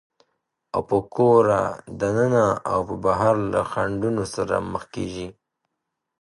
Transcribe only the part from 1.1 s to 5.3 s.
کوره دننه او بهر له خنډونو سره مخېږي،